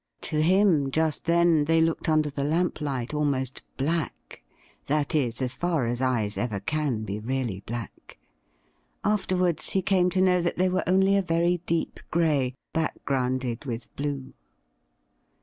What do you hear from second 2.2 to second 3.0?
the larap